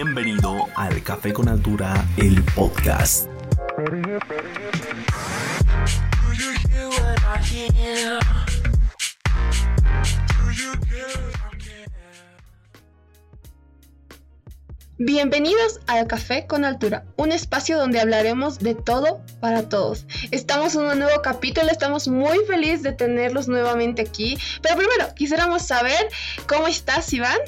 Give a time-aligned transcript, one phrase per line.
[0.00, 3.28] Bienvenido al Café con Altura, el podcast.
[14.98, 20.06] Bienvenidos al Café con Altura, un espacio donde hablaremos de todo para todos.
[20.30, 24.38] Estamos en un nuevo capítulo, estamos muy felices de tenerlos nuevamente aquí.
[24.62, 26.08] Pero primero, quisiéramos saber
[26.46, 27.38] cómo estás, Iván.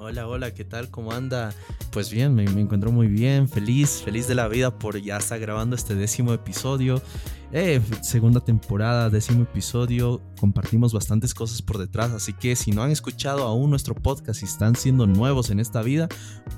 [0.00, 0.90] Hola, hola, ¿qué tal?
[0.90, 1.52] ¿Cómo anda?
[1.90, 5.74] Pues bien, me, encuentro muy bien, feliz, feliz de la vida por ya estar grabando
[5.74, 7.02] este décimo episodio.
[7.50, 12.90] Eh, segunda temporada, décimo episodio, compartimos bastantes cosas por detrás, así que si no han
[12.90, 16.08] escuchado aún nuestro podcast y están siendo nuevos en esta vida,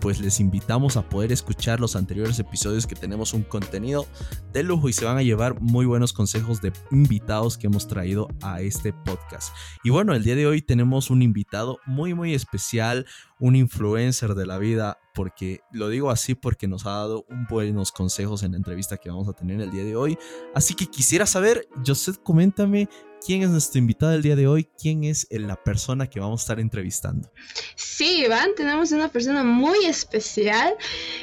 [0.00, 4.04] pues les invitamos a poder escuchar los anteriores episodios que tenemos un contenido
[4.52, 8.26] de lujo y se van a llevar muy buenos consejos de invitados que hemos traído
[8.42, 9.54] a este podcast.
[9.84, 13.06] Y bueno, el día de hoy tenemos un invitado muy muy especial,
[13.38, 17.92] un influencer de la vida, porque lo digo así porque nos ha dado un buenos
[17.92, 20.18] consejos en la entrevista que vamos a tener el día de hoy.
[20.54, 22.88] Así que quisiera saber, Joseph, coméntame
[23.24, 26.42] quién es nuestro invitado del día de hoy, quién es la persona que vamos a
[26.44, 27.30] estar entrevistando.
[27.76, 30.74] Sí, Iván, tenemos una persona muy especial.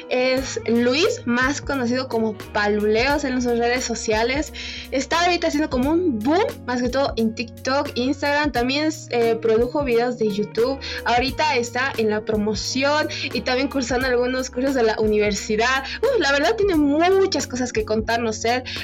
[0.08, 4.52] Es Luis, más conocido como Paluleos en las redes sociales.
[4.90, 8.52] Está ahorita haciendo como un boom, más que todo en TikTok, Instagram.
[8.52, 10.78] También eh, produjo videos de YouTube.
[11.04, 15.84] Ahorita está en la promoción y también cursando algunos cursos de la universidad.
[16.02, 18.42] Uh, la verdad tiene muchas cosas que contarnos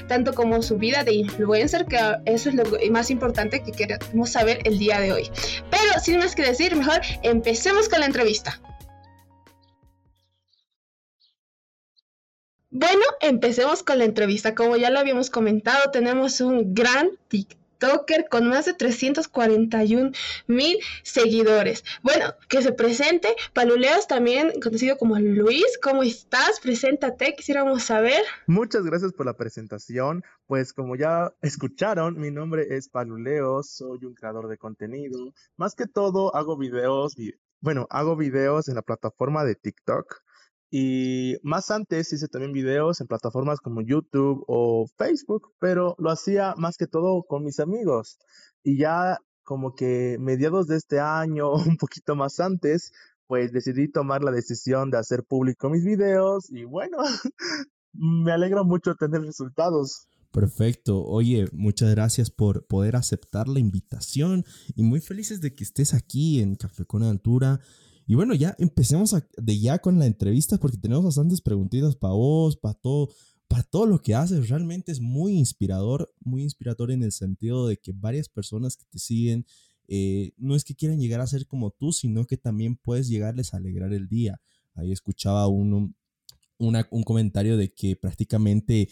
[0.08, 4.60] tanto como su vida de influencer, que eso es lo más importante que queremos saber
[4.64, 5.30] el día de hoy.
[5.70, 8.60] Pero sin más que decir, mejor empecemos con la entrevista.
[12.70, 14.54] Bueno, empecemos con la entrevista.
[14.54, 17.63] Como ya lo habíamos comentado, tenemos un gran TikTok
[18.30, 20.12] con más de 341
[20.46, 21.84] mil seguidores.
[22.02, 23.28] Bueno, que se presente.
[23.52, 25.78] Paluleos también conocido como Luis.
[25.82, 26.60] ¿Cómo estás?
[26.60, 28.22] Preséntate, quisiéramos saber.
[28.46, 30.24] Muchas gracias por la presentación.
[30.46, 35.32] Pues como ya escucharon, mi nombre es Paluleos, soy un creador de contenido.
[35.56, 37.14] Más que todo hago videos,
[37.60, 40.23] bueno, hago videos en la plataforma de TikTok.
[40.76, 46.56] Y más antes hice también videos en plataformas como YouTube o Facebook, pero lo hacía
[46.56, 48.18] más que todo con mis amigos.
[48.64, 52.90] Y ya como que mediados de este año, un poquito más antes,
[53.28, 56.98] pues decidí tomar la decisión de hacer público mis videos y bueno,
[57.92, 60.08] me alegra mucho tener resultados.
[60.32, 61.04] Perfecto.
[61.04, 66.40] Oye, muchas gracias por poder aceptar la invitación y muy felices de que estés aquí
[66.40, 67.60] en Café con Altura.
[68.06, 72.56] Y bueno, ya empecemos de ya con la entrevista porque tenemos bastantes preguntitas para vos,
[72.56, 73.08] para todo,
[73.48, 74.48] para todo lo que haces.
[74.48, 78.98] Realmente es muy inspirador, muy inspirador en el sentido de que varias personas que te
[78.98, 79.46] siguen
[79.88, 83.54] eh, no es que quieran llegar a ser como tú, sino que también puedes llegarles
[83.54, 84.40] a alegrar el día.
[84.74, 85.94] Ahí escuchaba uno,
[86.58, 88.88] un comentario de que prácticamente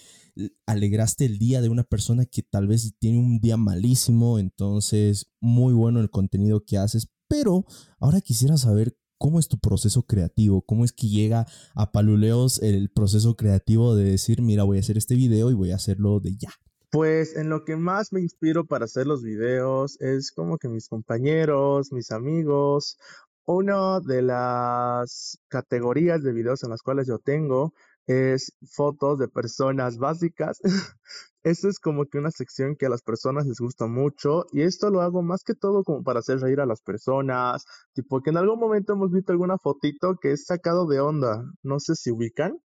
[0.66, 5.72] alegraste el día de una persona que tal vez tiene un día malísimo, entonces muy
[5.72, 7.64] bueno el contenido que haces, pero
[7.98, 10.62] ahora quisiera saber ¿Cómo es tu proceso creativo?
[10.62, 11.46] ¿Cómo es que llega
[11.76, 15.70] a Paluleos el proceso creativo de decir, mira, voy a hacer este video y voy
[15.70, 16.50] a hacerlo de ya?
[16.90, 20.88] Pues en lo que más me inspiro para hacer los videos es como que mis
[20.88, 22.98] compañeros, mis amigos.
[23.44, 27.74] Una de las categorías de videos en las cuales yo tengo
[28.06, 30.60] es fotos de personas básicas.
[31.44, 34.90] Esto es como que una sección que a las personas les gusta mucho y esto
[34.90, 37.64] lo hago más que todo como para hacer reír a las personas,
[37.94, 41.80] tipo que en algún momento hemos visto alguna fotito que es sacado de onda, no
[41.80, 42.60] sé si ubican.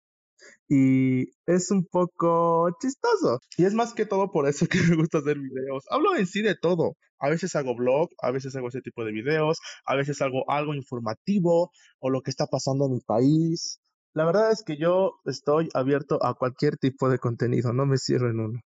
[0.68, 3.40] Y es un poco chistoso.
[3.56, 5.84] Y es más que todo por eso que me gusta hacer videos.
[5.90, 6.96] Hablo en sí de todo.
[7.18, 10.74] A veces hago blog, a veces hago ese tipo de videos, a veces hago algo
[10.74, 13.80] informativo o lo que está pasando en mi país.
[14.16, 18.30] La verdad es que yo estoy abierto a cualquier tipo de contenido, no me cierro
[18.30, 18.62] en uno.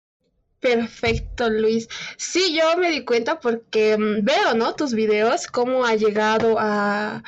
[0.60, 1.88] Perfecto, Luis.
[2.18, 4.76] Sí, yo me di cuenta porque mm, veo, ¿no?
[4.76, 7.24] Tus videos, cómo ha llegado a,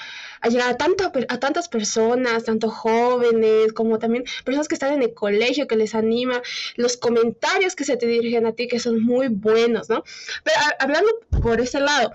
[0.49, 5.14] llegar a, tanto, a tantas personas, tanto jóvenes, como también personas que están en el
[5.14, 6.43] colegio, que les anima,
[6.76, 10.05] los comentarios que se te dirigen a ti, que son muy buenos, ¿no?
[10.44, 11.11] Pero hablando
[11.43, 12.12] por ese lado,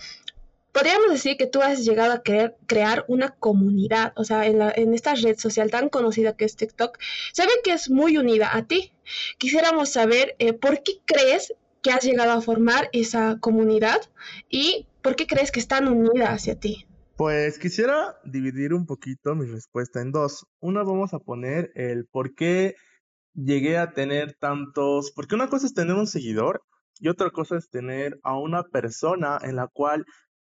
[0.78, 5.16] podríamos decir que tú has llegado a querer crear una comunidad, o sea, en, esta
[5.16, 7.00] red social tan conocida que es TikTok,
[7.34, 8.94] se ve que es muy unida a ti.
[9.40, 14.02] Quisiéramos saber eh, por qué crees que has llegado a formar esa comunidad
[14.52, 16.86] y por qué crees que están unidas hacia ti.
[17.16, 20.46] Pues quisiera dividir un poquito mi respuesta en dos.
[20.60, 22.76] Una vamos a poner el por qué
[23.34, 26.62] llegué a tener tantos, porque una cosa es tener un seguidor
[27.00, 30.06] y otra cosa es tener a una persona en la cual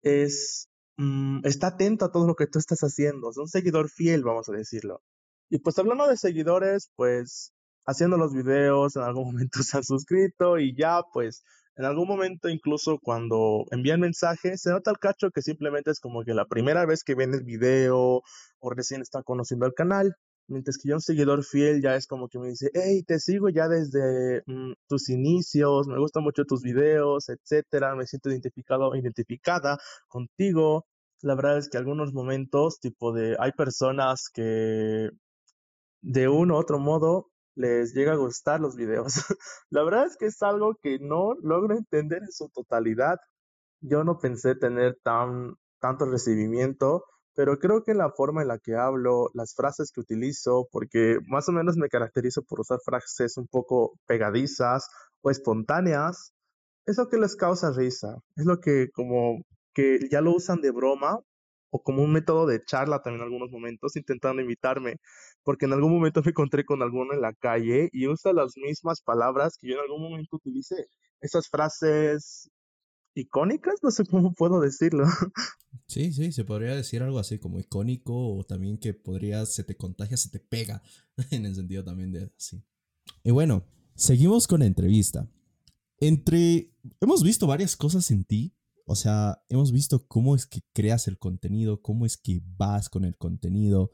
[0.01, 4.23] es mm, está atento a todo lo que tú estás haciendo, es un seguidor fiel,
[4.23, 5.01] vamos a decirlo.
[5.49, 7.53] Y pues hablando de seguidores, pues
[7.85, 11.43] haciendo los videos, en algún momento se han suscrito y ya pues
[11.75, 16.23] en algún momento incluso cuando envían mensajes, se nota el cacho que simplemente es como
[16.23, 18.21] que la primera vez que ven el video
[18.59, 20.15] o recién están conociendo el canal.
[20.49, 23.49] Mientras que yo un seguidor fiel ya es como que me dice, hey, te sigo
[23.49, 29.77] ya desde mm, tus inicios, me gustan mucho tus videos, etcétera, me siento identificado, identificada
[30.07, 30.85] contigo.
[31.21, 35.09] La verdad es que algunos momentos, tipo de, hay personas que
[36.01, 39.13] de uno u otro modo les llega a gustar los videos.
[39.69, 43.17] La verdad es que es algo que no logro entender en su totalidad.
[43.81, 47.03] Yo no pensé tener tan, tanto recibimiento
[47.35, 51.47] pero creo que la forma en la que hablo, las frases que utilizo, porque más
[51.49, 54.87] o menos me caracterizo por usar frases un poco pegadizas
[55.21, 56.33] o espontáneas,
[56.85, 59.43] es lo que les causa risa, es lo que como
[59.73, 61.19] que ya lo usan de broma
[61.71, 64.97] o como un método de charla también en algunos momentos, intentando imitarme,
[65.43, 69.01] porque en algún momento me encontré con alguno en la calle y usa las mismas
[69.01, 70.87] palabras que yo en algún momento utilicé.
[71.21, 72.49] Esas frases
[73.21, 75.05] icónicas, no sé cómo puedo decirlo.
[75.87, 79.75] Sí, sí, se podría decir algo así como icónico o también que podría, se te
[79.75, 80.83] contagia, se te pega,
[81.31, 82.63] en el sentido también de así.
[83.23, 85.27] Y bueno, seguimos con la entrevista.
[85.99, 86.71] Entre,
[87.01, 88.55] hemos visto varias cosas en ti,
[88.85, 93.03] o sea, hemos visto cómo es que creas el contenido, cómo es que vas con
[93.03, 93.91] el contenido,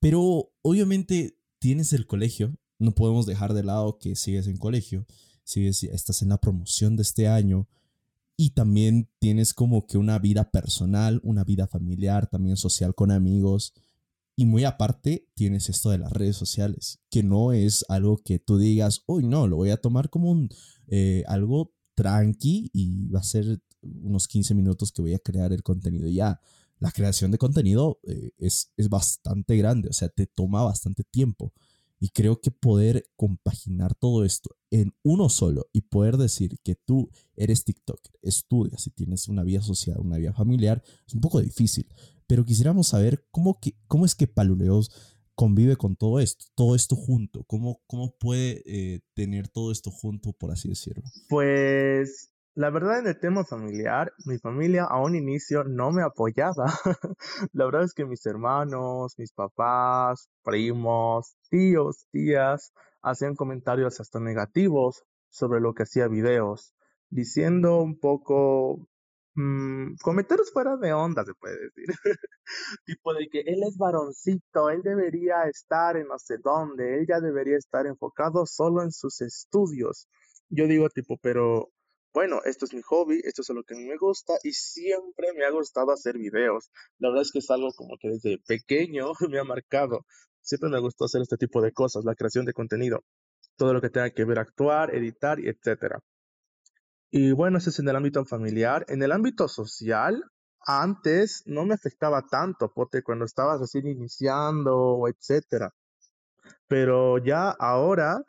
[0.00, 5.06] pero obviamente tienes el colegio, no podemos dejar de lado que sigues en colegio,
[5.44, 7.68] sigues, estás en la promoción de este año,
[8.42, 13.72] y también tienes como que una vida personal, una vida familiar, también social con amigos.
[14.34, 18.58] Y muy aparte tienes esto de las redes sociales, que no es algo que tú
[18.58, 20.48] digas, uy, no, lo voy a tomar como un,
[20.88, 25.62] eh, algo tranqui y va a ser unos 15 minutos que voy a crear el
[25.62, 26.08] contenido.
[26.08, 26.40] Ya,
[26.80, 31.52] la creación de contenido eh, es, es bastante grande, o sea, te toma bastante tiempo.
[32.00, 37.10] Y creo que poder compaginar todo esto en uno solo y poder decir que tú
[37.36, 41.86] eres TikToker, estudias y tienes una vida social, una vida familiar, es un poco difícil.
[42.26, 44.90] Pero quisiéramos saber cómo, que, cómo es que Paluleos
[45.34, 50.32] convive con todo esto, todo esto junto, cómo, cómo puede eh, tener todo esto junto,
[50.32, 51.04] por así decirlo.
[51.28, 56.66] Pues la verdad en el tema familiar, mi familia a un inicio no me apoyaba.
[57.52, 62.72] La verdad es que mis hermanos, mis papás, primos, tíos, tías,
[63.02, 66.74] hacían comentarios hasta negativos sobre lo que hacía videos,
[67.10, 68.88] diciendo un poco
[69.34, 71.86] mmm, comentarios fuera de onda, se puede decir.
[72.84, 77.20] tipo de que él es varoncito, él debería estar en no sé dónde, él ya
[77.20, 80.08] debería estar enfocado solo en sus estudios.
[80.48, 81.70] Yo digo tipo, pero
[82.14, 85.32] bueno, esto es mi hobby, esto es lo que a mí me gusta y siempre
[85.34, 86.70] me ha gustado hacer videos.
[86.98, 90.04] La verdad es que es algo como que desde pequeño me ha marcado.
[90.42, 93.04] Siempre me gustó hacer este tipo de cosas, la creación de contenido,
[93.56, 96.00] todo lo que tenga que ver actuar, editar etcétera.
[97.10, 98.84] Y bueno, eso es en el ámbito familiar.
[98.88, 100.24] En el ámbito social,
[100.66, 105.72] antes no me afectaba tanto, porque cuando estaba recién iniciando, etcétera.
[106.68, 108.22] Pero ya ahora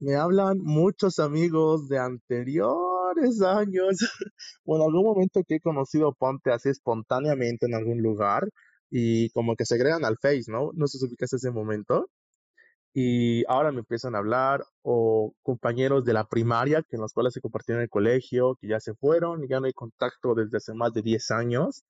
[0.00, 3.96] me hablan muchos amigos de anteriores años
[4.64, 8.48] o en algún momento que he conocido Ponte así espontáneamente en algún lugar
[8.96, 10.70] y como que se agregan al Face, ¿no?
[10.74, 12.08] No si ubicas ese momento.
[12.92, 17.34] Y ahora me empiezan a hablar o compañeros de la primaria que en los cuales
[17.34, 20.74] se compartieron el colegio, que ya se fueron y ya no hay contacto desde hace
[20.74, 21.82] más de 10 años.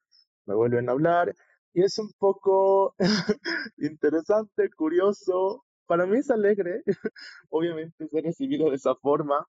[0.47, 1.35] Me vuelven a hablar
[1.75, 2.95] y es un poco
[3.77, 6.85] interesante, curioso, para mí es alegre,
[7.51, 9.47] obviamente, ser recibido de esa forma.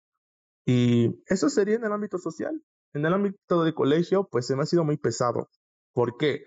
[0.67, 2.63] Y eso sería en el ámbito social.
[2.95, 5.49] En el ámbito de colegio, pues se me ha sido muy pesado.
[5.93, 6.45] ¿Por qué?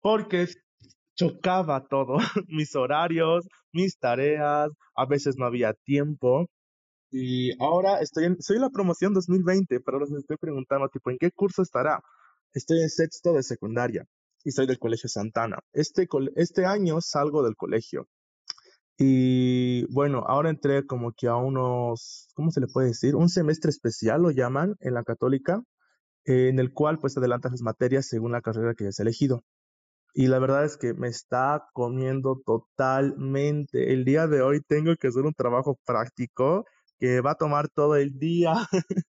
[0.00, 0.46] Porque
[1.16, 6.46] chocaba todo, mis horarios, mis tareas, a veces no había tiempo.
[7.10, 11.30] Y ahora estoy en, soy la promoción 2020, pero les estoy preguntando, tipo, ¿en qué
[11.30, 12.00] curso estará?
[12.52, 14.04] Estoy en sexto de secundaria
[14.44, 15.58] y soy del Colegio Santana.
[15.72, 18.06] Este, este año salgo del colegio
[19.00, 23.14] y bueno, ahora entré como que a unos, ¿cómo se le puede decir?
[23.14, 25.62] Un semestre especial lo llaman en la católica,
[26.24, 29.44] en el cual pues adelantas las materias según la carrera que hayas elegido.
[30.14, 33.92] Y la verdad es que me está comiendo totalmente.
[33.92, 36.64] El día de hoy tengo que hacer un trabajo práctico
[36.98, 38.54] que va a tomar todo el día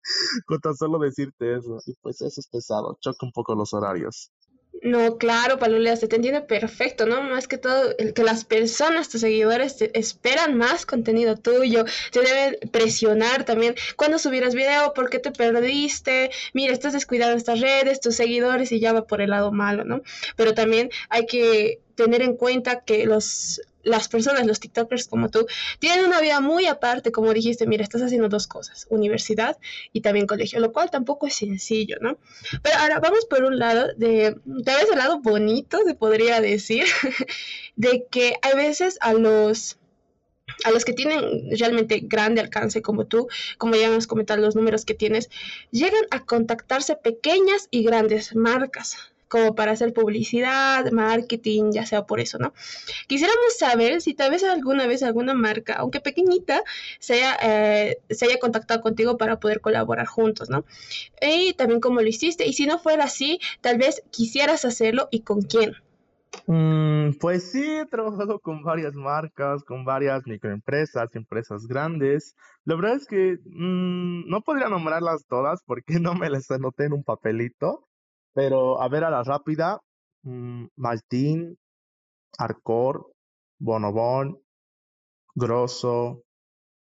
[0.47, 1.79] con tan solo decirte eso.
[1.87, 4.33] Y pues eso es pesado, choca un poco los horarios.
[4.83, 7.23] No, claro, Palulea, se te entiende perfecto, ¿no?
[7.23, 12.59] Más que todo, el que las personas, tus seguidores, esperan más contenido tuyo, te deben
[12.71, 13.75] presionar también.
[13.97, 14.95] Cuando subirás video?
[14.95, 16.31] ¿Por qué te perdiste?
[16.53, 20.03] Mira, estás descuidando estas redes, tus seguidores y ya va por el lado malo, ¿no?
[20.37, 25.47] Pero también hay que tener en cuenta que los las personas, los TikTokers como tú,
[25.79, 29.57] tienen una vida muy aparte, como dijiste, mira, estás haciendo dos cosas, universidad
[29.93, 32.19] y también colegio, lo cual tampoco es sencillo, ¿no?
[32.63, 36.85] Pero ahora vamos por un lado de, tal vez el lado bonito, se podría decir,
[37.77, 39.79] de que a veces a los
[40.65, 43.29] a los que tienen realmente grande alcance como tú,
[43.59, 45.31] como ya hemos comentado los números que tienes,
[45.71, 48.97] llegan a contactarse pequeñas y grandes marcas
[49.29, 52.53] como para hacer publicidad, marketing, ya sea por eso, ¿no?
[53.07, 56.63] Quisiéramos saber si tal vez alguna vez alguna marca, aunque pequeñita,
[56.99, 60.65] se haya, eh, se haya contactado contigo para poder colaborar juntos, ¿no?
[61.21, 65.21] Y también cómo lo hiciste, y si no fuera así, tal vez quisieras hacerlo y
[65.21, 65.77] con quién.
[66.47, 72.37] Mm, pues sí, he trabajado con varias marcas, con varias microempresas, empresas grandes.
[72.65, 76.93] La verdad es que mm, no podría nombrarlas todas porque no me las anoté en
[76.93, 77.88] un papelito,
[78.33, 79.81] pero a ver a la rápida,
[80.23, 81.59] mm, Maltín,
[82.39, 83.13] Arcor,
[83.59, 84.41] Bonobón,
[85.35, 86.23] Grosso,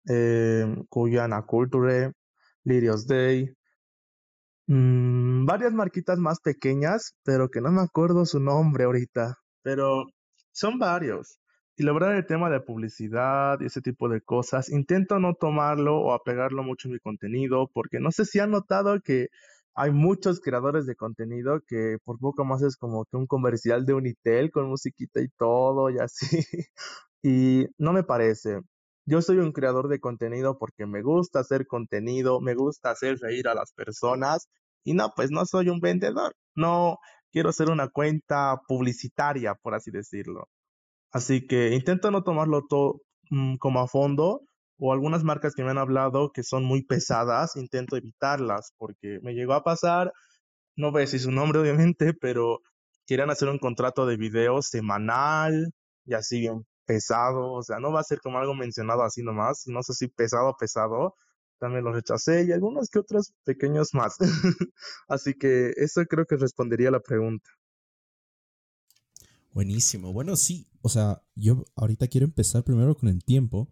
[0.09, 2.13] eh, Cuyana Culture,
[2.65, 3.55] Lirios Day,
[4.67, 10.07] mm, varias marquitas más pequeñas, pero que no me acuerdo su nombre ahorita, pero
[10.53, 11.39] son varios.
[11.77, 16.13] Y lograr el tema de publicidad y ese tipo de cosas, intento no tomarlo o
[16.13, 19.29] apegarlo mucho en mi contenido, porque no sé si han notado que
[19.79, 23.95] hay muchos creadores de contenido que por poco más es como que un comercial de
[23.95, 26.45] Unitel con musiquita y todo y así.
[27.23, 28.59] y no me parece.
[29.07, 33.47] Yo soy un creador de contenido porque me gusta hacer contenido, me gusta hacer reír
[33.47, 34.49] a las personas
[34.83, 36.35] y no, pues no soy un vendedor.
[36.57, 36.99] No
[37.31, 40.49] quiero ser una cuenta publicitaria, por así decirlo.
[41.13, 44.43] Así que intento no tomarlo todo mm, como a fondo
[44.79, 49.35] o algunas marcas que me han hablado que son muy pesadas, intento evitarlas porque me
[49.35, 50.13] llegó a pasar,
[50.77, 52.61] no voy a decir su nombre obviamente, pero
[53.07, 55.73] quieren hacer un contrato de video semanal
[56.05, 59.65] y así bien pesado, o sea, no va a ser como algo mencionado así nomás,
[59.67, 61.15] no sé si pesado, pesado,
[61.59, 64.17] también lo rechacé y algunos que otros pequeños más.
[65.09, 67.51] así que eso creo que respondería a la pregunta.
[69.53, 70.13] Buenísimo.
[70.13, 73.69] Bueno, sí, o sea, yo ahorita quiero empezar primero con el tiempo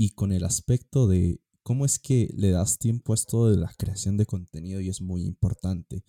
[0.00, 3.70] y con el aspecto de cómo es que le das tiempo a esto de la
[3.76, 6.04] creación de contenido y es muy importante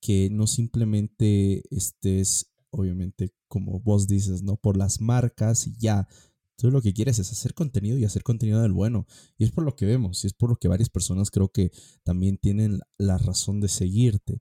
[0.00, 4.58] que no simplemente estés, obviamente, como vos dices, ¿no?
[4.58, 6.06] Por las marcas y ya.
[6.54, 9.08] Tú lo que quieres es hacer contenido y hacer contenido del bueno.
[9.36, 11.72] Y es por lo que vemos, y es por lo que varias personas creo que
[12.04, 14.40] también tienen la razón de seguirte.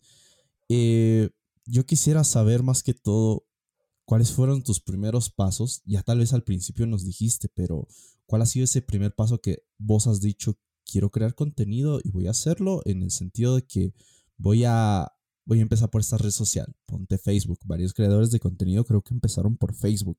[0.69, 1.31] Eh,
[1.65, 3.47] yo quisiera saber más que todo
[4.05, 5.81] cuáles fueron tus primeros pasos.
[5.85, 7.87] Ya tal vez al principio nos dijiste, pero
[8.31, 12.27] ¿Cuál ha sido ese primer paso que vos has dicho, quiero crear contenido y voy
[12.27, 13.93] a hacerlo en el sentido de que
[14.37, 15.11] voy a,
[15.43, 16.73] voy a empezar por esta red social?
[16.85, 17.59] Ponte Facebook.
[17.65, 20.17] Varios creadores de contenido creo que empezaron por Facebook,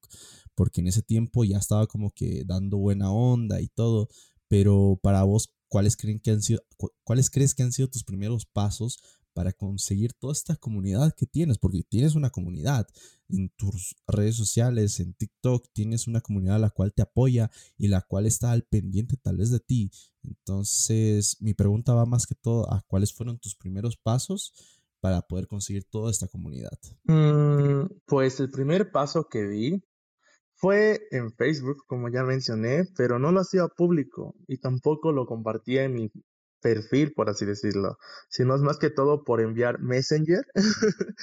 [0.55, 4.11] porque en ese tiempo ya estaba como que dando buena onda y todo.
[4.47, 6.61] Pero para vos, ¿cuáles, creen que han sido,
[7.05, 11.59] ¿cuáles crees que han sido tus primeros pasos para conseguir toda esta comunidad que tienes,
[11.59, 12.87] porque tienes una comunidad
[13.29, 17.89] en tus redes sociales, en TikTok, tienes una comunidad a la cual te apoya y
[17.89, 19.91] la cual está al pendiente tal vez de ti.
[20.23, 24.53] Entonces, mi pregunta va más que todo a cuáles fueron tus primeros pasos
[25.01, 26.79] para poder conseguir toda esta comunidad.
[27.05, 29.83] Mm, pues el primer paso que vi
[30.55, 35.83] fue en Facebook, como ya mencioné, pero no lo hacía público y tampoco lo compartía
[35.83, 36.13] en mi
[36.63, 37.99] perfil, por así decirlo,
[38.31, 40.45] sino es más que todo por enviar Messenger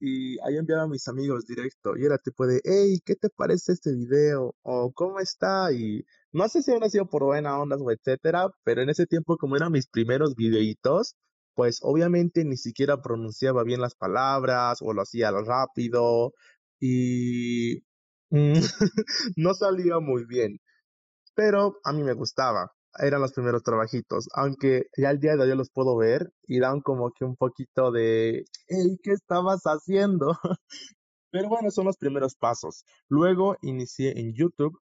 [0.00, 3.72] y ahí enviaba a mis amigos directo y era tipo de, hey, ¿qué te parece
[3.72, 4.54] este video?
[4.62, 5.72] o ¿cómo está?
[5.72, 9.36] Y no sé si ha sido por buena onda o etcétera, pero en ese tiempo
[9.38, 11.16] como eran mis primeros videitos,
[11.54, 16.32] pues obviamente ni siquiera pronunciaba bien las palabras o lo hacía rápido
[16.80, 17.82] y
[19.36, 20.58] no salía muy bien,
[21.34, 25.56] pero a mí me gustaba eran los primeros trabajitos, aunque ya el día de hoy
[25.56, 30.36] los puedo ver y dan como que un poquito de, hey, ¿qué estabas haciendo?
[31.30, 32.84] Pero bueno, son los primeros pasos.
[33.08, 34.78] Luego inicié en YouTube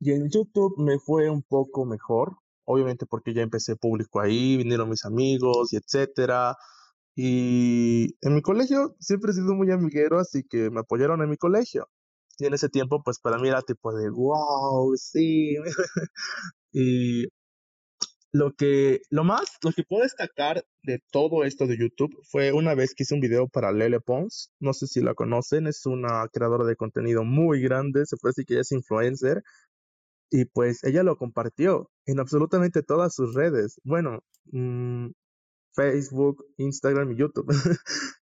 [0.00, 4.88] y en YouTube me fue un poco mejor, obviamente porque ya empecé público ahí, vinieron
[4.88, 6.56] mis amigos y etcétera.
[7.16, 11.36] Y en mi colegio siempre he sido muy amiguero, así que me apoyaron en mi
[11.36, 11.88] colegio.
[12.38, 15.56] Y en ese tiempo, pues para mí era tipo de, wow, sí.
[16.72, 17.26] y
[18.32, 22.74] lo que, lo más, lo que puedo destacar de todo esto de YouTube fue una
[22.74, 26.28] vez que hice un video para Lele Pons, no sé si la conocen, es una
[26.32, 29.42] creadora de contenido muy grande, se puede decir que ella es influencer,
[30.30, 34.20] y pues ella lo compartió en absolutamente todas sus redes, bueno,
[34.52, 35.08] mm,
[35.74, 37.48] Facebook, Instagram y YouTube.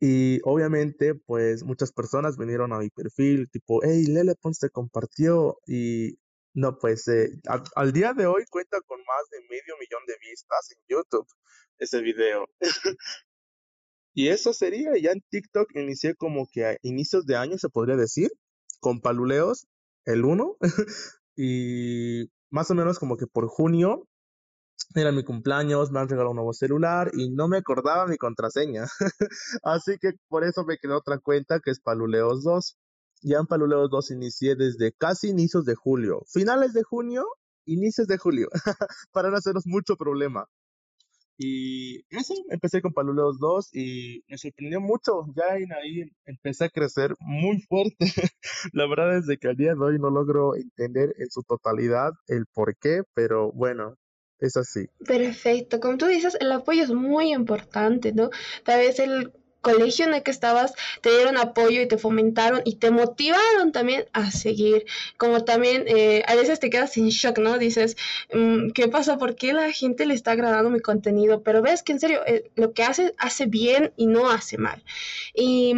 [0.00, 5.58] y obviamente, pues muchas personas vinieron a mi perfil, tipo, hey, Lele Pons te compartió
[5.66, 6.18] y
[6.54, 7.30] no, pues eh,
[7.76, 11.26] al día de hoy cuenta con más de medio millón de vistas en YouTube
[11.78, 12.46] ese video.
[14.14, 17.96] y eso sería, ya en TikTok inicié como que a inicios de año se podría
[17.96, 18.30] decir,
[18.80, 19.66] con Paluleos,
[20.04, 20.56] el 1,
[21.36, 24.06] y más o menos como que por junio
[24.94, 28.84] era mi cumpleaños, me han regalado un nuevo celular y no me acordaba mi contraseña.
[29.62, 32.76] Así que por eso me creé otra cuenta que es Paluleos 2.
[33.22, 36.22] Ya en Paluleos 2 inicié desde casi inicios de julio.
[36.26, 37.24] Finales de junio,
[37.64, 38.48] inicios de julio.
[39.12, 40.48] para no hacernos mucho problema.
[41.38, 45.26] Y eso, empecé con Paluleos 2 y me sorprendió mucho.
[45.34, 47.96] Ya en ahí empecé a crecer muy fuerte.
[48.72, 52.46] La verdad es que al día de hoy no logro entender en su totalidad el
[52.46, 53.96] por qué, pero bueno,
[54.38, 54.86] es así.
[55.06, 55.80] Perfecto.
[55.80, 58.30] Como tú dices, el apoyo es muy importante, ¿no?
[58.64, 62.76] Tal vez el colegio en el que estabas te dieron apoyo y te fomentaron y
[62.76, 64.84] te motivaron también a seguir.
[65.16, 67.56] Como también eh, a veces te quedas en shock, ¿no?
[67.58, 67.96] Dices,
[68.34, 69.16] mm, ¿qué pasa?
[69.16, 71.42] ¿Por qué la gente le está agradando mi contenido?
[71.42, 74.84] Pero ves que en serio, eh, lo que hace, hace bien y no hace mal.
[75.34, 75.74] Y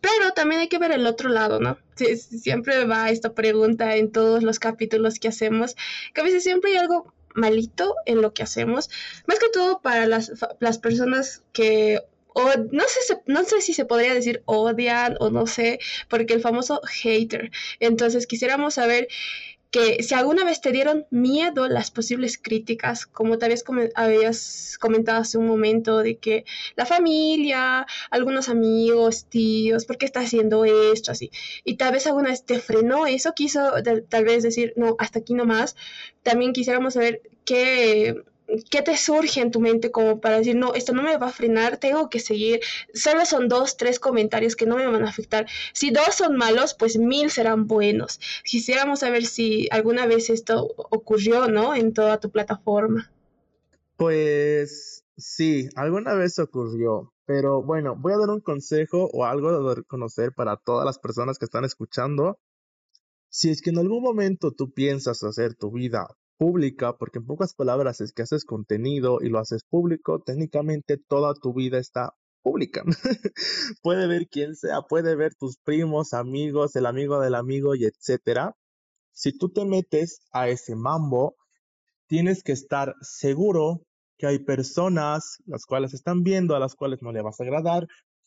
[0.00, 1.78] pero también hay que ver el otro lado, ¿no?
[1.96, 5.76] siempre va esta pregunta en todos los capítulos que hacemos,
[6.12, 8.90] que a veces siempre hay algo malito en lo que hacemos,
[9.26, 12.00] más que todo para las, las personas que
[12.38, 15.78] o no sé, no sé si se podría decir odian o no sé,
[16.08, 17.50] porque el famoso hater.
[17.80, 19.08] Entonces quisiéramos saber
[19.70, 23.64] que si alguna vez te dieron miedo las posibles críticas, como tal vez
[23.94, 26.44] habías comentado hace un momento, de que
[26.76, 31.30] la familia, algunos amigos, tíos, ¿por qué está haciendo esto así?
[31.64, 33.72] Y tal vez alguna vez te frenó eso, quiso
[34.10, 35.74] tal vez decir, no, hasta aquí nomás.
[36.22, 38.14] También quisiéramos saber qué
[38.70, 41.32] ¿qué te surge en tu mente como para decir, no, esto no me va a
[41.32, 42.60] frenar, tengo que seguir?
[42.94, 45.46] Solo son dos, tres comentarios que no me van a afectar.
[45.72, 48.20] Si dos son malos, pues mil serán buenos.
[48.44, 51.74] Quisiéramos saber si alguna vez esto ocurrió, ¿no?
[51.74, 53.10] En toda tu plataforma.
[53.96, 57.12] Pues sí, alguna vez ocurrió.
[57.24, 61.38] Pero bueno, voy a dar un consejo o algo de reconocer para todas las personas
[61.38, 62.38] que están escuchando.
[63.28, 66.06] Si es que en algún momento tú piensas hacer tu vida
[66.38, 71.34] pública, porque en pocas palabras es que haces contenido y lo haces público, técnicamente toda
[71.34, 72.84] tu vida está pública.
[73.82, 78.54] puede ver quién sea, puede ver tus primos, amigos, el amigo del amigo y etcétera.
[79.12, 81.36] Si tú te metes a ese mambo,
[82.06, 83.82] tienes que estar seguro
[84.18, 87.86] que hay personas las cuales están viendo, a las cuales no le vas a agradar,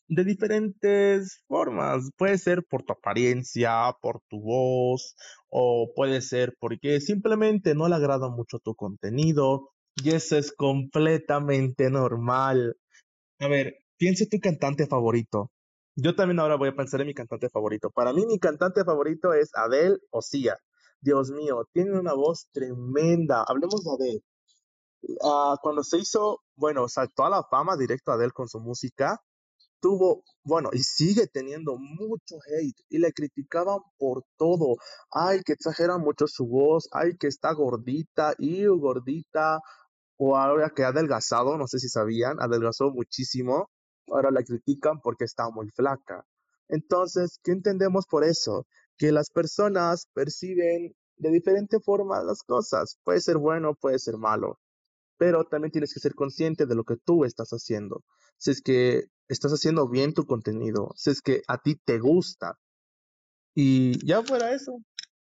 [0.10, 2.10] de diferentes formas.
[2.18, 5.16] Puede ser por tu apariencia, por tu voz,
[5.50, 9.72] o puede ser porque simplemente no le agrada mucho tu contenido.
[9.96, 12.78] Y eso es completamente normal.
[13.40, 15.52] A ver, piensa tu cantante favorito.
[15.96, 17.90] Yo también ahora voy a pensar en mi cantante favorito.
[17.90, 20.58] Para mí mi cantante favorito es Adele o Sia.
[21.02, 23.44] Dios mío, tiene una voz tremenda.
[23.48, 24.24] Hablemos de Adele.
[25.24, 29.22] Ah, cuando se hizo, bueno, saltó a la fama directo Adele con su música,
[29.80, 34.78] tuvo, bueno, y sigue teniendo mucho hate y le criticaban por todo.
[35.12, 39.60] Ay, que exagera mucho su voz, ay, que está gordita, y gordita,
[40.18, 43.70] o ahora que ha adelgazado, no sé si sabían, adelgazó muchísimo,
[44.08, 46.26] ahora la critican porque está muy flaca.
[46.68, 48.68] Entonces, ¿qué entendemos por eso?
[48.98, 52.98] Que las personas perciben de diferente forma las cosas.
[53.04, 54.60] Puede ser bueno, puede ser malo.
[55.18, 58.04] Pero también tienes que ser consciente de lo que tú estás haciendo.
[58.38, 62.60] Si es que estás haciendo bien tu contenido, si es que a ti te gusta.
[63.56, 64.80] Y ya fuera eso,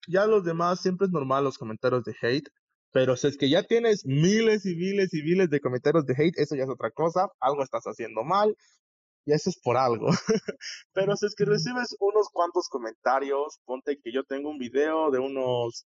[0.07, 2.49] ya los demás siempre es normal los comentarios de hate,
[2.91, 6.37] pero si es que ya tienes miles y miles y miles de comentarios de hate,
[6.39, 8.55] eso ya es otra cosa, algo estás haciendo mal,
[9.25, 10.07] y eso es por algo.
[10.93, 15.19] pero si es que recibes unos cuantos comentarios, ponte que yo tengo un video de
[15.19, 15.85] unos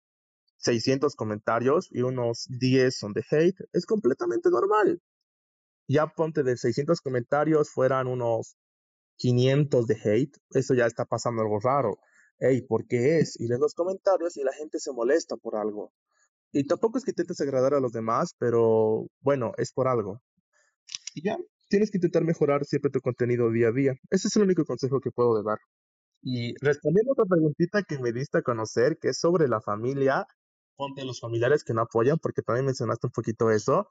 [0.58, 5.00] 600 comentarios y unos 10 son de hate, es completamente normal
[5.88, 8.56] ya ponte de 600 comentarios fueran unos
[9.16, 11.98] 500 de hate, eso ya está pasando algo raro.
[12.38, 13.38] Ey, ¿por qué es?
[13.40, 15.92] Y lees los comentarios y la gente se molesta por algo.
[16.52, 20.20] Y tampoco es que intentes agradar a los demás, pero bueno, es por algo.
[21.14, 21.36] Y ya,
[21.68, 23.94] tienes que intentar mejorar siempre tu contenido día a día.
[24.10, 25.58] Ese es el único consejo que puedo dar.
[26.22, 30.26] Y respondiendo a otra preguntita que me diste a conocer, que es sobre la familia,
[30.76, 33.88] ponte los familiares que no apoyan, porque también mencionaste un poquito eso.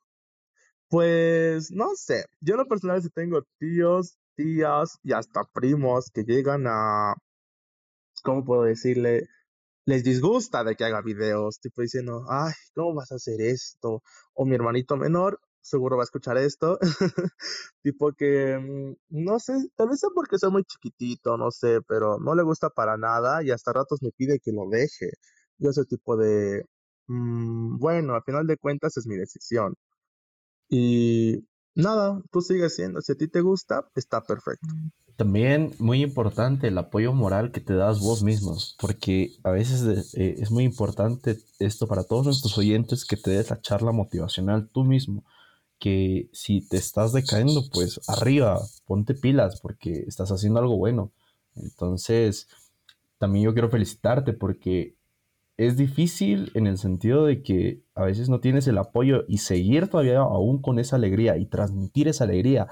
[0.94, 6.22] Pues no sé, yo en lo personal sí tengo tíos, tías y hasta primos que
[6.24, 7.16] llegan a,
[8.24, 9.28] ¿cómo puedo decirle?
[9.86, 14.04] Les disgusta de que haga videos, tipo diciendo, ay, ¿cómo vas a hacer esto?
[14.34, 16.80] O mi hermanito menor seguro va a escuchar esto,
[17.84, 22.20] tipo que, mm, no sé, tal vez sea porque soy muy chiquitito, no sé, pero
[22.20, 25.12] no le gusta para nada y hasta ratos me pide que lo deje.
[25.60, 26.66] Yo ese tipo de,
[27.08, 29.76] mm, bueno, al final de cuentas es mi decisión.
[30.76, 34.68] Y nada, tú sigues siendo, si a ti te gusta, está perfecto.
[35.16, 40.36] También muy importante el apoyo moral que te das vos mismos, porque a veces eh,
[40.40, 44.84] es muy importante esto para todos nuestros oyentes que te des la charla motivacional tú
[44.84, 45.24] mismo,
[45.78, 51.12] que si te estás decayendo, pues arriba, ponte pilas porque estás haciendo algo bueno.
[51.56, 52.48] Entonces,
[53.20, 54.96] también yo quiero felicitarte porque
[55.58, 59.88] es difícil en el sentido de que a veces no tienes el apoyo y seguir
[59.88, 62.68] todavía aún con esa alegría y transmitir esa alegría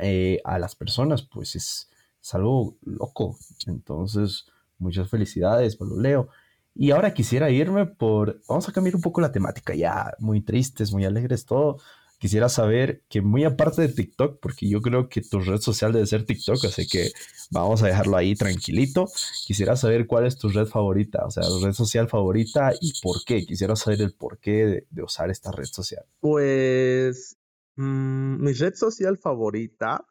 [0.00, 1.88] eh, a las personas, pues es,
[2.32, 3.36] algo loco.
[3.66, 4.46] Entonces,
[4.78, 6.28] muchas felicidades, Pablo Leo.
[6.74, 10.92] Y ahora quisiera irme por, vamos a cambiar un poco la temática, ya muy tristes,
[10.92, 11.78] muy alegres, todo.
[12.22, 16.06] Quisiera saber que muy aparte de TikTok, porque yo creo que tu red social debe
[16.06, 17.10] ser TikTok, así que
[17.50, 19.08] vamos a dejarlo ahí tranquilito.
[19.44, 23.24] Quisiera saber cuál es tu red favorita, o sea, tu red social favorita y por
[23.24, 23.44] qué.
[23.44, 26.04] Quisiera saber el porqué de, usar esta red social.
[26.20, 27.38] Pues
[27.74, 30.06] mm, mi red social favorita,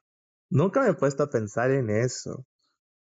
[0.50, 2.46] nunca me he puesto a pensar en eso,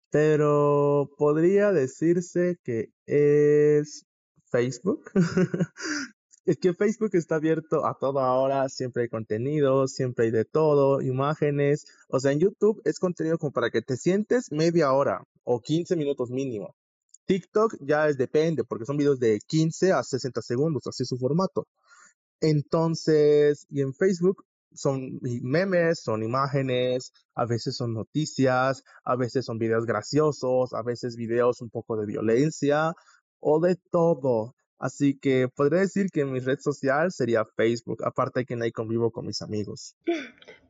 [0.10, 4.06] pero podría decirse que es
[4.50, 5.12] Facebook.
[6.46, 11.02] Es que Facebook está abierto a toda hora, siempre hay contenido, siempre hay de todo,
[11.02, 11.86] imágenes.
[12.08, 15.96] O sea, en YouTube es contenido como para que te sientes media hora o 15
[15.96, 16.76] minutos mínimo.
[17.26, 21.18] TikTok ya es depende, porque son videos de 15 a 60 segundos, así es su
[21.18, 21.68] formato.
[22.42, 29.58] Entonces, y en Facebook son memes, son imágenes, a veces son noticias, a veces son
[29.58, 32.94] videos graciosos, a veces videos un poco de violencia
[33.40, 34.54] o de todo.
[34.86, 39.10] Así que podría decir que mi red social sería Facebook, aparte de que ahí convivo
[39.10, 39.96] con mis amigos.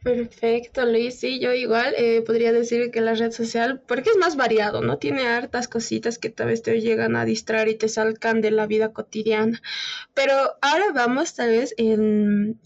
[0.04, 1.20] Perfecto, Luis.
[1.20, 5.00] Sí, yo igual eh, podría decir que la red social, porque es más variado, ¿no?
[5.00, 8.68] Tiene hartas cositas que tal vez te llegan a distraer y te salgan de la
[8.68, 9.62] vida cotidiana.
[10.14, 12.58] Pero ahora vamos tal vez en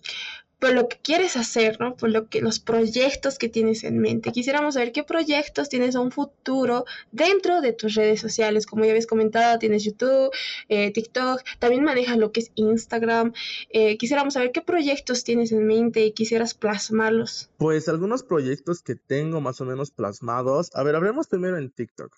[0.59, 1.95] por lo que quieres hacer, ¿no?
[1.95, 4.31] Por lo que los proyectos que tienes en mente.
[4.31, 8.65] Quisiéramos saber qué proyectos tienes a un futuro dentro de tus redes sociales.
[8.65, 10.31] Como ya habías comentado, tienes YouTube,
[10.67, 13.33] eh, TikTok, también manejas lo que es Instagram.
[13.69, 17.49] Eh, quisiéramos saber qué proyectos tienes en mente y quisieras plasmarlos.
[17.57, 20.71] Pues algunos proyectos que tengo más o menos plasmados.
[20.73, 22.13] A ver, hablemos primero en TikTok.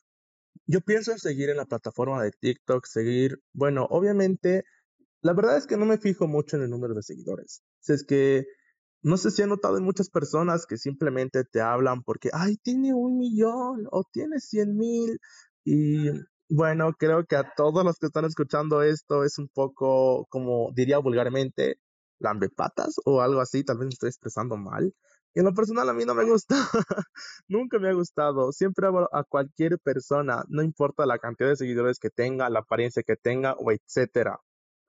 [0.65, 4.63] Yo pienso en seguir en la plataforma de TikTok, seguir, bueno, obviamente
[5.21, 7.61] la verdad es que no me fijo mucho en el número de seguidores.
[7.81, 8.45] Si es que
[9.03, 12.93] no sé si he notado en muchas personas que simplemente te hablan porque, ay, tiene
[12.93, 15.19] un millón o tiene cien mil.
[15.65, 16.09] Y
[16.49, 20.99] bueno, creo que a todos los que están escuchando esto es un poco, como diría
[20.99, 21.77] vulgarmente,
[22.19, 23.63] lambepatas o algo así.
[23.63, 24.93] Tal vez me estoy expresando mal.
[25.33, 26.55] Y en lo personal a mí no me gusta.
[27.47, 28.51] Nunca me ha gustado.
[28.51, 33.03] Siempre hablo a cualquier persona, no importa la cantidad de seguidores que tenga, la apariencia
[33.03, 34.39] que tenga o etcétera.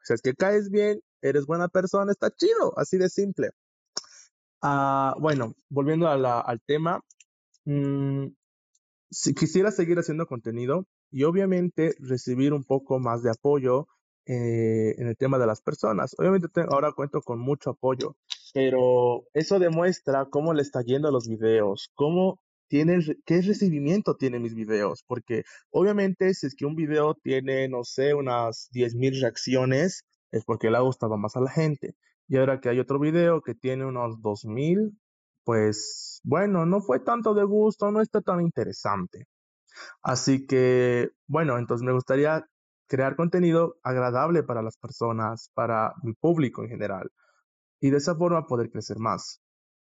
[0.03, 3.51] Si es que caes bien, eres buena persona, está chido, así de simple.
[4.61, 7.01] Ah, bueno, volviendo al tema,
[7.65, 8.27] mm,
[9.11, 13.87] si quisiera seguir haciendo contenido y obviamente recibir un poco más de apoyo
[14.27, 16.15] eh, en el tema de las personas.
[16.19, 18.17] Obviamente ahora cuento con mucho apoyo,
[18.55, 24.43] pero eso demuestra cómo le está yendo a los videos, cómo tiene, qué recibimiento tienen
[24.43, 30.05] mis videos, porque obviamente si es que un video tiene, no sé, unas 10.000 reacciones,
[30.33, 31.97] es porque le ha gustado más a la gente.
[32.29, 34.99] Y ahora que hay otro video que tiene unos 2.000,
[35.45, 39.27] pues bueno, no fue tanto de gusto, no está tan interesante.
[40.03, 42.47] Así que, bueno, entonces me gustaría
[42.89, 47.11] crear contenido agradable para las personas, para mi público en general,
[47.81, 49.43] y de esa forma poder crecer más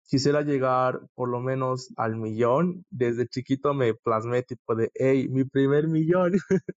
[0.07, 2.85] quisiera llegar por lo menos al millón.
[2.91, 6.33] Desde chiquito me plasmé tipo de, hey, mi primer millón.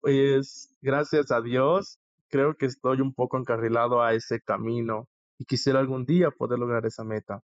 [0.00, 1.99] pues gracias a Dios,
[2.30, 6.86] creo que estoy un poco encarrilado a ese camino y quisiera algún día poder lograr
[6.86, 7.42] esa meta.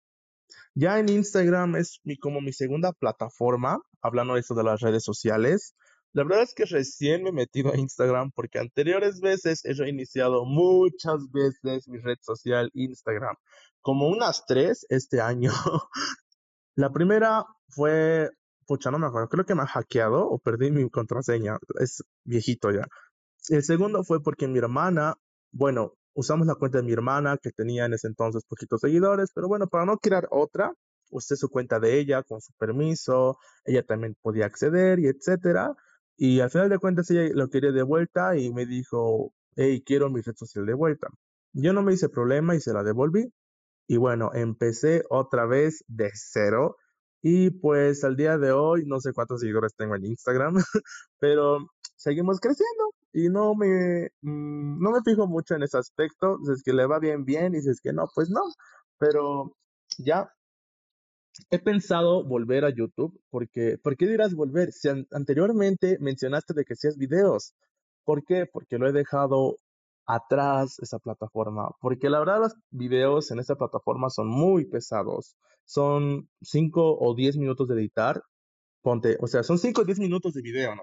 [0.75, 5.05] Ya en Instagram es mi, como mi segunda plataforma, hablando de eso de las redes
[5.05, 5.75] sociales.
[6.13, 10.45] La verdad es que recién me he metido a Instagram porque anteriores veces he reiniciado
[10.45, 13.37] muchas veces mi red social Instagram,
[13.81, 15.51] como unas tres este año.
[16.77, 18.31] La primera fue,
[18.67, 22.71] pucha, no me acuerdo, creo que me ha hackeado o perdí mi contraseña, es viejito
[22.71, 22.87] ya.
[23.49, 25.17] El segundo fue porque mi hermana,
[25.53, 29.49] bueno, usamos la cuenta de mi hermana que tenía en ese entonces poquitos seguidores, pero
[29.49, 30.73] bueno, para no crear otra,
[31.11, 35.75] usé su cuenta de ella con su permiso, ella también podía acceder y etcétera.
[36.17, 40.11] Y al final de cuentas ella lo quería de vuelta y me dijo, hey, quiero
[40.11, 41.09] mi red social de vuelta.
[41.53, 43.33] Yo no me hice problema y se la devolví.
[43.89, 46.77] Y bueno, empecé otra vez de cero.
[47.23, 50.55] Y pues al día de hoy, no sé cuántos seguidores tengo en Instagram,
[51.19, 51.59] pero
[51.97, 56.39] seguimos creciendo y no me, mm, no me fijo mucho en ese aspecto.
[56.45, 58.43] Si es que le va bien, bien, y si es que no, pues no.
[58.99, 59.57] Pero
[59.99, 60.29] ya
[61.51, 64.73] he pensado volver a YouTube porque, ¿por qué dirás volver?
[64.73, 67.55] Si anteriormente mencionaste de que hacías videos.
[68.05, 68.47] ¿Por qué?
[68.53, 69.59] Porque lo he dejado
[70.07, 71.71] atrás esa plataforma.
[71.81, 75.37] Porque la verdad los videos en esta plataforma son muy pesados.
[75.67, 78.23] Son 5 o 10 minutos de editar.
[78.83, 80.83] Ponte, o sea, son 5 o 10 minutos de video, ¿no?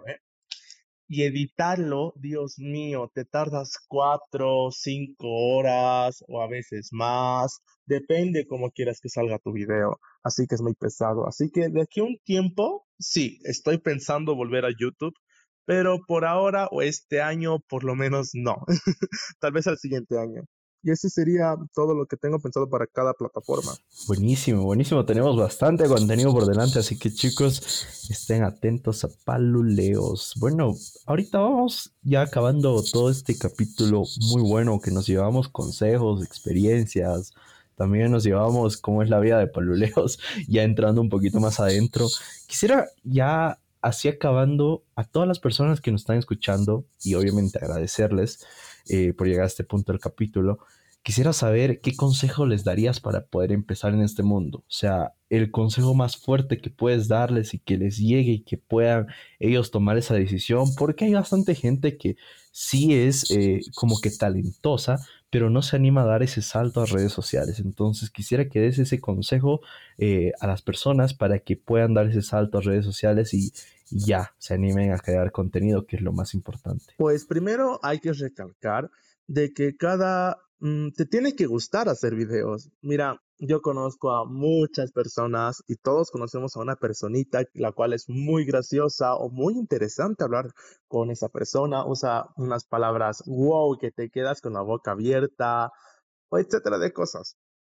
[1.12, 8.72] Y editarlo, Dios mío, te tardas cuatro, cinco horas o a veces más, depende cómo
[8.72, 11.28] quieras que salga tu video, así que es muy pesado.
[11.28, 15.14] Así que de aquí a un tiempo, sí, estoy pensando volver a YouTube,
[15.66, 18.64] pero por ahora o este año, por lo menos no,
[19.42, 20.44] tal vez al siguiente año.
[20.84, 23.74] Y eso sería todo lo que tengo pensado para cada plataforma.
[24.08, 25.06] Buenísimo, buenísimo.
[25.06, 30.34] Tenemos bastante contenido por delante, así que chicos, estén atentos a Paluleos.
[30.40, 37.34] Bueno, ahorita vamos ya acabando todo este capítulo muy bueno que nos llevamos consejos, experiencias.
[37.76, 42.08] También nos llevamos cómo es la vida de Paluleos, ya entrando un poquito más adentro.
[42.48, 48.46] Quisiera ya así acabando a todas las personas que nos están escuchando y obviamente agradecerles
[48.90, 50.60] eh, por llegar a este punto del capítulo,
[51.04, 54.60] quisiera saber qué consejo les darías para poder empezar en este mundo.
[54.60, 58.58] O sea, el consejo más fuerte que puedes darles y que les llegue y que
[58.58, 59.08] puedan
[59.40, 62.18] ellos tomar esa decisión, porque hay bastante gente que
[62.52, 66.86] sí es eh, como que talentosa, pero no se anima a dar ese salto a
[66.86, 67.60] redes sociales.
[67.60, 69.62] Entonces quisiera que des ese consejo
[69.98, 73.52] eh, a las personas para que puedan dar ese salto a redes sociales y,
[73.92, 76.94] ya se animen a crear contenido, que es lo más importante.
[76.98, 78.90] Pues primero hay que recalcar
[79.28, 80.38] de que cada...
[80.60, 82.70] Mm, te tiene que gustar hacer videos.
[82.82, 88.08] Mira, yo conozco a muchas personas y todos conocemos a una personita la cual es
[88.08, 90.52] muy graciosa o muy interesante hablar
[90.88, 91.86] con esa persona.
[91.86, 95.72] Usa unas palabras wow que te quedas con la boca abierta
[96.30, 97.36] o etcétera de cosas.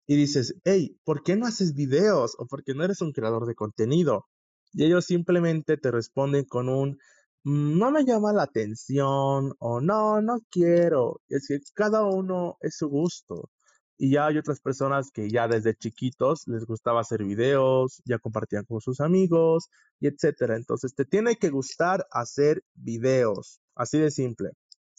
[0.08, 2.36] Y dices, hey, ¿por qué no haces videos?
[2.40, 4.26] O ¿por qué no eres un creador de contenido?
[4.74, 6.98] Y ellos simplemente te responden con un
[7.44, 11.22] mm, no me llama la atención o no, no quiero.
[11.30, 13.50] Es que cada uno es su gusto.
[13.98, 18.66] Y ya hay otras personas que ya desde chiquitos les gustaba hacer videos, ya compartían
[18.66, 20.56] con sus amigos y etcétera.
[20.56, 23.62] Entonces te tiene que gustar hacer videos.
[23.76, 24.52] Así de simple.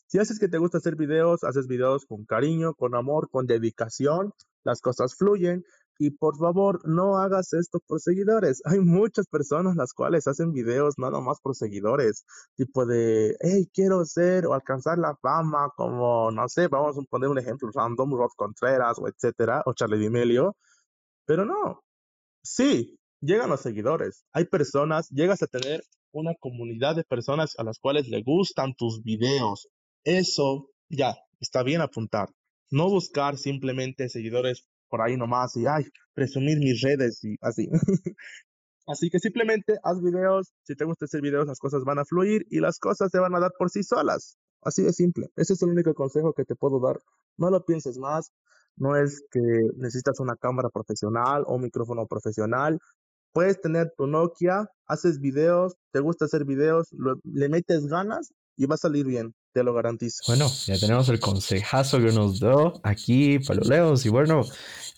[0.06, 4.34] Si haces que te gusta hacer videos, haces videos con cariño, con amor, con dedicación,
[4.62, 5.64] las cosas fluyen
[6.04, 8.60] y por favor, no hagas esto por seguidores.
[8.64, 12.24] Hay muchas personas las cuales hacen videos nada más por seguidores.
[12.56, 17.28] Tipo de, hey, quiero ser o alcanzar la fama, como, no sé, vamos a poner
[17.28, 20.56] un ejemplo, random, Rod Contreras o etcétera, o Charlie D'Amelio.
[21.24, 21.84] Pero no.
[22.42, 24.24] Sí, llegan los seguidores.
[24.32, 29.04] Hay personas, llegas a tener una comunidad de personas a las cuales le gustan tus
[29.04, 29.68] videos.
[30.02, 32.28] Eso ya está bien apuntar.
[32.72, 37.66] No buscar simplemente seguidores por ahí nomás y, ay, presumir mis redes y así.
[38.86, 42.44] así que simplemente haz videos, si te gusta hacer videos, las cosas van a fluir
[42.50, 44.36] y las cosas se van a dar por sí solas.
[44.60, 45.28] Así de simple.
[45.34, 47.00] Ese es el único consejo que te puedo dar.
[47.38, 48.32] No lo pienses más.
[48.76, 49.40] No es que
[49.76, 52.78] necesitas una cámara profesional o un micrófono profesional.
[53.32, 56.88] Puedes tener tu Nokia, haces videos, te gusta hacer videos,
[57.24, 60.22] le metes ganas y va a salir bien, te lo garantizo.
[60.26, 64.42] Bueno, ya tenemos el consejazo que nos dio aquí, Paloleos, y bueno,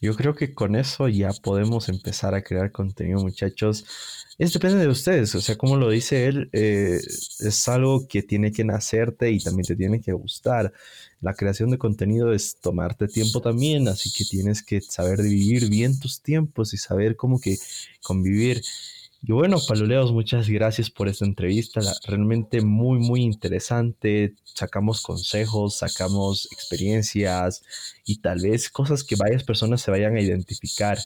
[0.01, 3.85] yo creo que con eso ya podemos empezar a crear contenido, muchachos.
[4.37, 8.51] Es depende de ustedes, o sea, como lo dice él, eh, es algo que tiene
[8.53, 10.73] que nacerte y también te tiene que gustar.
[11.21, 15.99] La creación de contenido es tomarte tiempo también, así que tienes que saber dividir bien
[15.99, 17.57] tus tiempos y saber cómo que
[18.03, 18.61] convivir
[19.27, 24.35] y bueno, Paluleos, muchas gracias por esta entrevista, realmente muy, muy interesante.
[24.45, 27.63] Sacamos consejos, sacamos experiencias
[28.05, 30.99] y tal vez cosas que varias personas se vayan a identificar.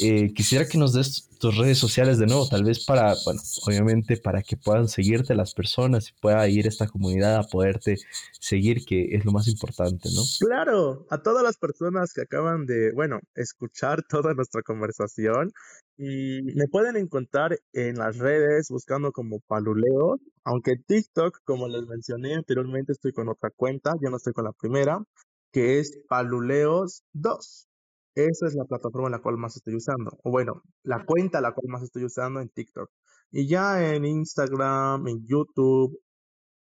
[0.00, 4.16] Eh, quisiera que nos des tus redes sociales de nuevo, tal vez para, bueno, obviamente
[4.16, 7.96] para que puedan seguirte las personas y pueda ir esta comunidad a poderte
[8.38, 10.22] seguir, que es lo más importante, ¿no?
[10.40, 15.52] Claro, a todas las personas que acaban de, bueno, escuchar toda nuestra conversación
[15.98, 22.34] y me pueden encontrar en las redes buscando como Paluleo, aunque TikTok, como les mencioné
[22.34, 25.02] anteriormente, estoy con otra cuenta, yo no estoy con la primera,
[25.52, 27.68] que es Paluleos 2.
[28.14, 30.18] Esa es la plataforma la cual más estoy usando.
[30.22, 32.90] O bueno, la cuenta la cual más estoy usando en TikTok.
[33.30, 35.98] Y ya en Instagram, en YouTube,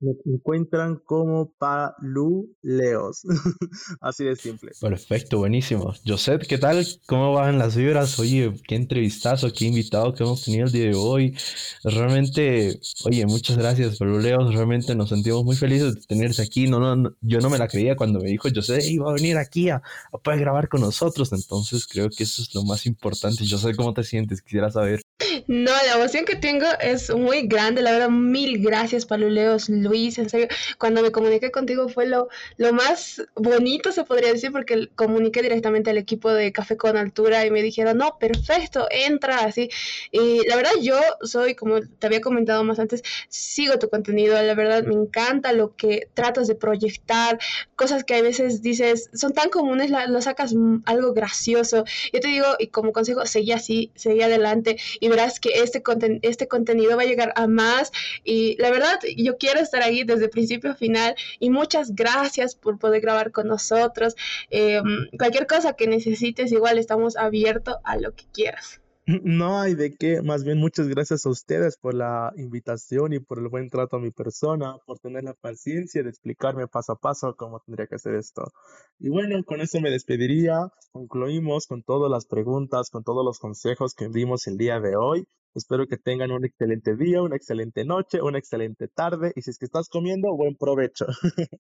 [0.06, 3.24] me encuentran como paluleos.
[4.02, 4.72] Así de simple.
[4.80, 5.94] Perfecto, buenísimo.
[6.06, 6.86] Joseph, ¿qué tal?
[7.06, 8.18] ¿Cómo van las vibras?
[8.20, 11.36] Oye, qué entrevistazo, qué invitado que hemos tenido el día de hoy.
[11.84, 14.54] Realmente, oye, muchas gracias, paluleos.
[14.54, 16.68] Realmente nos sentimos muy felices de tenerte aquí.
[16.68, 19.70] No, no, yo no me la creía cuando me dijo Joseph, iba a venir aquí
[19.70, 21.34] a, a poder grabar con nosotros.
[21.34, 23.44] Entonces, creo que eso es lo más importante.
[23.44, 25.02] Yo cómo te sientes, quisiera saber.
[25.48, 30.28] No, la emoción que tengo es muy grande, la verdad, mil gracias, Paluleos, Luis, en
[30.28, 30.48] serio,
[30.80, 35.92] cuando me comuniqué contigo fue lo, lo más bonito, se podría decir, porque comuniqué directamente
[35.92, 39.70] al equipo de Café con Altura y me dijeron, no, perfecto, entra, así.
[40.12, 44.56] Y la verdad, yo soy, como te había comentado más antes, sigo tu contenido, la
[44.56, 47.38] verdad, me encanta lo que tratas de proyectar,
[47.76, 50.56] cosas que a veces dices, son tan comunes, lo sacas
[50.86, 51.84] algo gracioso.
[52.12, 55.84] Yo te digo, y como consejo, seguí así, seguí adelante y verás que este,
[56.22, 57.92] este contenido va a llegar a más
[58.24, 62.80] y la verdad yo quiero estar ahí desde principio a final y muchas gracias por
[62.80, 64.16] poder grabar con nosotros.
[64.50, 68.82] Em, cualquier cosa que necesites, igual estamos abiertos a lo que quieras.
[69.08, 73.38] No hay de qué, más bien muchas gracias a ustedes por la invitación y por
[73.38, 77.36] el buen trato a mi persona, por tener la paciencia de explicarme paso a paso
[77.36, 78.52] cómo tendría que hacer esto.
[78.98, 80.70] Y bueno, con eso me despediría.
[80.92, 85.28] Concluimos con todas las preguntas, con todos los consejos que dimos el día de hoy.
[85.56, 89.32] Espero que tengan un excelente día, una excelente noche, una excelente tarde.
[89.36, 91.06] Y si es que estás comiendo, buen provecho.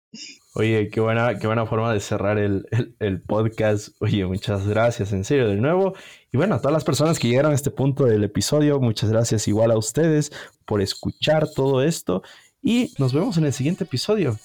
[0.55, 2.65] Oye, qué buena, qué buena forma de cerrar el,
[2.99, 3.95] el, podcast.
[4.01, 5.93] Oye, muchas gracias, en serio, de nuevo.
[6.33, 9.47] Y bueno, a todas las personas que llegaron a este punto del episodio, muchas gracias
[9.47, 10.31] igual a ustedes
[10.65, 12.21] por escuchar todo esto.
[12.61, 14.37] Y nos vemos en el siguiente episodio.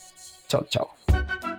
[0.47, 1.50] Chao, chao.